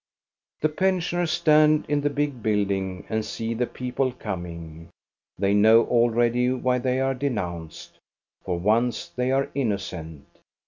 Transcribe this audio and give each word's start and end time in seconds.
The 0.61 0.69
pensioners 0.69 1.29
stand 1.29 1.85
in 1.87 2.01
the 2.01 2.09
big 2.09 2.41
building 2.41 3.05
and 3.07 3.23
see 3.23 3.53
the 3.53 3.67
people 3.67 4.11
coming. 4.11 4.89
They 5.37 5.53
know 5.53 5.83
already 5.85 6.51
why 6.51 6.79
they 6.79 6.99
are 6.99 7.13
denounced. 7.13 7.99
For 8.43 8.57
once 8.57 9.09
they 9.09 9.29
are 9.31 9.51
innocent. 9.53 10.25